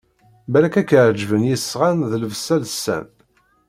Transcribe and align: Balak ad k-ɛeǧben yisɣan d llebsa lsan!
Balak 0.51 0.75
ad 0.81 0.85
k-ɛeǧben 0.89 1.47
yisɣan 1.49 1.97
d 2.11 2.13
llebsa 2.21 2.55
lsan! 2.63 3.05